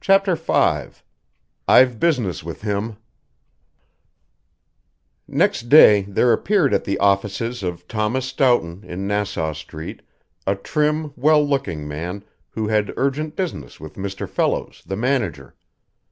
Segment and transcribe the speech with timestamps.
[0.00, 1.00] CHAPTER V
[1.66, 2.98] "I've business with him"
[5.26, 10.02] Next day there appeared at the offices of Thomas Stoughton, in Nassau Street,
[10.46, 14.28] a trim, well looking man, who had urgent business with Mr.
[14.28, 15.56] Fellows, the manager.